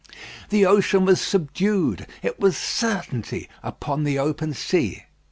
The 0.49 0.65
ocean 0.65 1.05
was 1.05 1.21
subdued; 1.21 2.07
it 2.23 2.39
was 2.39 2.57
certainty 2.57 3.47
upon 3.61 4.03
the 4.03 4.17
open 4.17 4.51
sea. 4.55 5.03